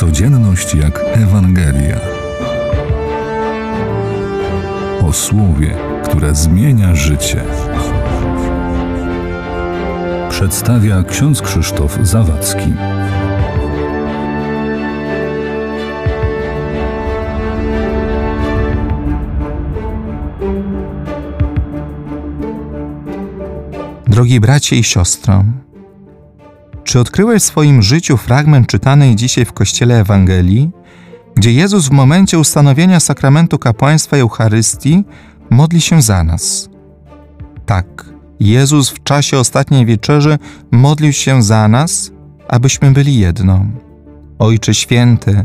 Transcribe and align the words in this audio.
Codzienność 0.00 0.74
jak 0.74 1.00
Ewangelia. 1.12 2.00
O 5.02 5.12
słowie, 5.12 5.76
które 6.04 6.34
zmienia 6.34 6.94
życie. 6.94 7.44
Przedstawia 10.30 11.02
ksiądz 11.02 11.42
Krzysztof 11.42 11.98
Zawadzki. 12.02 12.72
Drogi 24.06 24.40
bracie 24.40 24.76
i 24.76 24.84
siostro, 24.84 25.44
czy 26.90 27.00
odkryłeś 27.00 27.42
w 27.42 27.46
swoim 27.46 27.82
życiu 27.82 28.16
fragment 28.16 28.66
czytanej 28.66 29.16
dzisiaj 29.16 29.44
w 29.44 29.52
Kościele 29.52 30.00
Ewangelii, 30.00 30.70
gdzie 31.34 31.52
Jezus 31.52 31.88
w 31.88 31.90
momencie 31.90 32.38
ustanowienia 32.38 33.00
sakramentu 33.00 33.58
kapłaństwa 33.58 34.16
Eucharystii 34.16 35.04
modli 35.50 35.80
się 35.80 36.02
za 36.02 36.24
nas? 36.24 36.68
Tak, 37.66 38.04
Jezus 38.40 38.90
w 38.90 39.02
czasie 39.02 39.38
ostatniej 39.38 39.86
wieczerzy 39.86 40.38
modlił 40.70 41.12
się 41.12 41.42
za 41.42 41.68
nas, 41.68 42.10
abyśmy 42.48 42.90
byli 42.90 43.18
jedno. 43.18 43.66
Ojcze 44.38 44.74
Święty, 44.74 45.44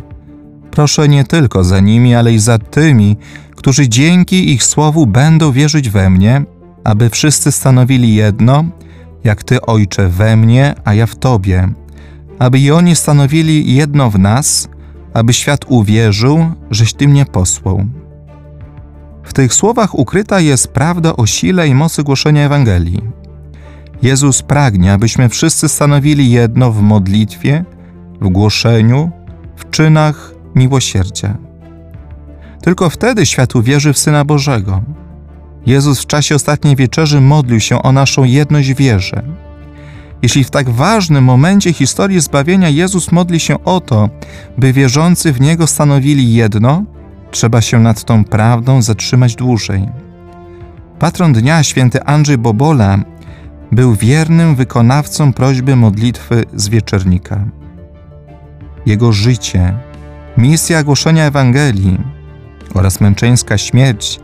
proszę 0.71 1.07
nie 1.07 1.23
tylko 1.23 1.63
za 1.63 1.79
nimi, 1.79 2.15
ale 2.15 2.33
i 2.33 2.39
za 2.39 2.59
tymi, 2.59 3.17
którzy 3.55 3.89
dzięki 3.89 4.53
ich 4.53 4.63
słowu 4.63 5.07
będą 5.07 5.51
wierzyć 5.51 5.89
we 5.89 6.09
mnie, 6.09 6.45
aby 6.83 7.09
wszyscy 7.09 7.51
stanowili 7.51 8.15
jedno, 8.15 8.65
jak 9.25 9.43
Ty, 9.43 9.61
Ojcze, 9.61 10.09
we 10.09 10.37
mnie, 10.37 10.75
a 10.83 10.93
ja 10.93 11.05
w 11.05 11.15
Tobie, 11.15 11.69
aby 12.39 12.59
i 12.59 12.71
oni 12.71 12.95
stanowili 12.95 13.75
jedno 13.75 14.09
w 14.09 14.19
nas, 14.19 14.69
aby 15.13 15.33
świat 15.33 15.65
uwierzył, 15.67 16.45
żeś 16.71 16.93
Ty 16.93 17.07
mnie 17.07 17.25
posłał. 17.25 17.85
W 19.23 19.33
tych 19.33 19.53
słowach 19.53 19.99
ukryta 19.99 20.39
jest 20.39 20.67
prawda 20.67 21.15
o 21.15 21.25
sile 21.25 21.67
i 21.67 21.75
mocy 21.75 22.03
głoszenia 22.03 22.45
Ewangelii. 22.45 23.01
Jezus 24.01 24.41
pragnie, 24.41 24.93
abyśmy 24.93 25.29
wszyscy 25.29 25.69
stanowili 25.69 26.31
jedno 26.31 26.71
w 26.71 26.81
modlitwie, 26.81 27.65
w 28.21 28.29
głoszeniu, 28.29 29.11
w 29.55 29.69
czynach 29.69 30.31
miłosierdzia. 30.55 31.37
Tylko 32.61 32.89
wtedy 32.89 33.25
świat 33.25 33.55
uwierzy 33.55 33.93
w 33.93 33.97
Syna 33.97 34.25
Bożego. 34.25 34.81
Jezus 35.65 36.01
w 36.01 36.07
czasie 36.07 36.35
ostatniej 36.35 36.75
wieczerzy 36.75 37.21
modlił 37.21 37.59
się 37.59 37.81
o 37.81 37.91
naszą 37.91 38.23
jedność 38.23 38.73
wierze. 38.73 39.23
Jeśli 40.21 40.43
w 40.43 40.51
tak 40.51 40.69
ważnym 40.69 41.23
momencie 41.23 41.73
historii 41.73 42.21
zbawienia 42.21 42.69
Jezus 42.69 43.11
modli 43.11 43.39
się 43.39 43.63
o 43.63 43.81
to, 43.81 44.09
by 44.57 44.73
wierzący 44.73 45.33
w 45.33 45.41
Niego 45.41 45.67
stanowili 45.67 46.33
jedno, 46.33 46.83
trzeba 47.31 47.61
się 47.61 47.79
nad 47.79 48.03
tą 48.03 48.23
prawdą 48.23 48.81
zatrzymać 48.81 49.35
dłużej. 49.35 49.89
Patron 50.99 51.33
dnia, 51.33 51.63
święty 51.63 52.03
Andrzej 52.03 52.37
Bobola, 52.37 52.97
był 53.71 53.95
wiernym 53.95 54.55
wykonawcą 54.55 55.33
prośby 55.33 55.75
modlitwy 55.75 56.43
z 56.53 56.69
wieczernika. 56.69 57.45
Jego 58.85 59.11
życie, 59.11 59.73
misja 60.37 60.83
głoszenia 60.83 61.25
Ewangelii 61.25 61.97
oraz 62.73 63.01
męczeńska 63.01 63.57
śmierć 63.57 64.19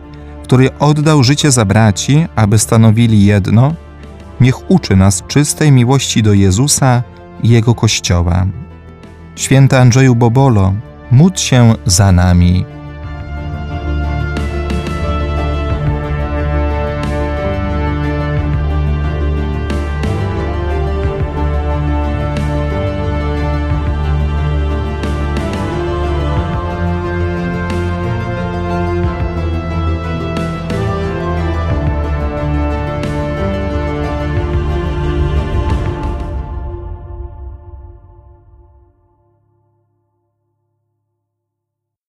który 0.51 0.77
oddał 0.79 1.23
życie 1.23 1.51
za 1.51 1.65
braci, 1.65 2.25
aby 2.35 2.59
stanowili 2.59 3.25
jedno, 3.25 3.73
niech 4.41 4.71
uczy 4.71 4.95
nas 4.95 5.23
czystej 5.27 5.71
miłości 5.71 6.23
do 6.23 6.33
Jezusa 6.33 7.03
i 7.43 7.49
Jego 7.49 7.75
Kościoła. 7.75 8.45
Święty 9.35 9.77
Andrzeju 9.77 10.15
Bobolo, 10.15 10.73
módl 11.11 11.37
się 11.37 11.75
za 11.85 12.11
nami. 12.11 12.65